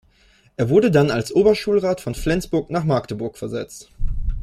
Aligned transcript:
Er 0.57 0.69
wurde 0.69 0.89
dann 0.89 1.11
als 1.11 1.31
Oberschulrat 1.31 2.01
von 2.01 2.15
Flensburg 2.15 2.71
nach 2.71 2.83
Magdeburg 2.85 3.37
versetzt. 3.37 3.91